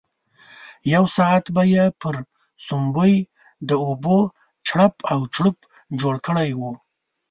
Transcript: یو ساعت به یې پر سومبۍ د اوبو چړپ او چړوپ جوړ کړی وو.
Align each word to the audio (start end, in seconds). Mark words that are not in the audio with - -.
یو 0.93 1.03
ساعت 1.17 1.45
به 1.55 1.63
یې 1.73 1.85
پر 2.01 2.15
سومبۍ 2.65 3.13
د 3.69 3.71
اوبو 3.85 4.17
چړپ 4.67 4.95
او 5.11 5.19
چړوپ 5.33 5.57
جوړ 5.99 6.15
کړی 6.25 6.49
وو. 6.59 6.71